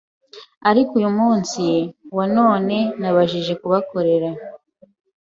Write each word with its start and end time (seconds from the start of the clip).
ariko 0.69 0.91
uyu 0.99 1.11
munsi 1.19 1.61
wa 2.17 2.25
none 2.37 2.75
nabashije 2.99 3.53
kubakorera 3.61 4.29